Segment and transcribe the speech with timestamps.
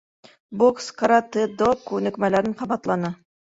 [0.61, 3.17] Бокс, каратэ-до күнекмәләрен ҡабатланы.